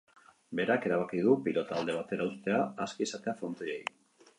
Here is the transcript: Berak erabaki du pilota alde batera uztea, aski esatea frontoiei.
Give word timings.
Berak 0.59 0.87
erabaki 0.89 1.21
du 1.27 1.35
pilota 1.49 1.79
alde 1.83 1.99
batera 2.01 2.29
uztea, 2.33 2.67
aski 2.87 3.11
esatea 3.11 3.41
frontoiei. 3.45 3.83